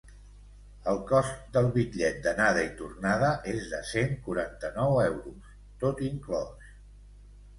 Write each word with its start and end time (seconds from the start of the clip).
El 0.91 0.99
cost 1.09 1.43
del 1.57 1.67
bitllet 1.75 2.15
d’anada 2.27 2.63
i 2.69 2.71
tornada 2.79 3.29
és 3.51 3.67
de 3.73 3.81
cent 3.89 4.17
quaranta-nou 4.29 4.97
euros, 5.05 5.51
tot 5.85 6.01
inclòs. 6.09 6.73